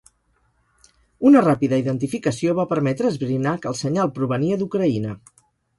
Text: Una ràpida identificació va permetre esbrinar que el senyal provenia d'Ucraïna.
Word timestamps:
Una 1.31 1.43
ràpida 1.43 1.79
identificació 1.83 2.57
va 2.61 2.67
permetre 2.75 3.13
esbrinar 3.13 3.57
que 3.63 3.73
el 3.75 3.81
senyal 3.85 4.15
provenia 4.19 4.63
d'Ucraïna. 4.65 5.19